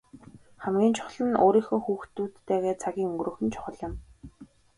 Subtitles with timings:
[0.63, 3.93] Хамгийн чухал нь өөрийнхөө хүүхдүүдтэйгээ цагийг өнгөрөөх нь чухал юм.